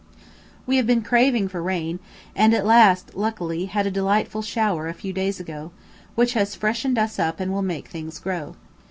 We 0.65 0.77
have 0.77 0.87
been 0.87 1.03
craving 1.03 1.47
for 1.49 1.61
rain, 1.61 1.99
and 2.35 2.55
at 2.55 2.65
last, 2.65 3.13
luckily, 3.15 3.65
had 3.65 3.85
a 3.85 3.91
delightful 3.91 4.41
shower 4.41 4.87
a 4.87 4.95
few 4.95 5.13
days 5.13 5.39
ago, 5.39 5.69
which 6.15 6.33
has 6.33 6.55
freshened 6.55 6.97
us 6.97 7.19
up 7.19 7.39
and 7.39 7.51
will 7.53 7.61
make 7.61 7.87
things 7.89 8.17
grow. 8.17 8.55